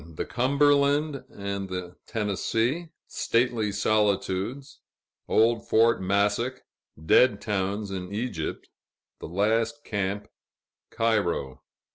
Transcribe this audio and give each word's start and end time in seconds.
The 0.15 0.25
Cumberland 0.25 1.25
and 1.29 1.69
the 1.69 1.95
Tennessee 2.07 2.87
Stately 3.05 3.71
Solitudes 3.71 4.79
Old 5.27 5.67
Fort 5.67 6.01
Massac 6.01 6.61
Dead 7.05 7.39
towns 7.39 7.91
in 7.91 8.11
Egypt 8.11 8.67
The 9.19 9.27
last 9.27 9.83
camp 9.85 10.27
Cairo. 10.89 11.61